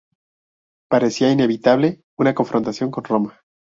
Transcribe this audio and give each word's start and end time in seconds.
Parecía 0.89 1.29
inevitable 1.29 2.01
una 2.17 2.33
confrontación 2.33 2.89
con 2.89 3.03
Roma. 3.03 3.39